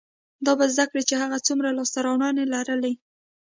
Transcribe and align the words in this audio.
دا 0.45 0.51
به 0.59 0.65
زده 0.75 0.85
کړي 0.91 1.03
چې 1.09 1.15
هغې 1.21 1.39
څومره 1.47 1.69
لاسته 1.77 1.99
راوړنې 2.05 2.45
لرلې، 2.53 2.93